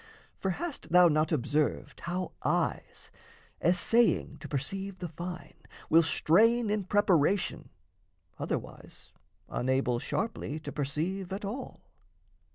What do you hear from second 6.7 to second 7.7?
in preparation,